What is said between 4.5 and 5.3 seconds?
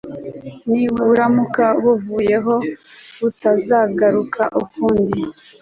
ukundi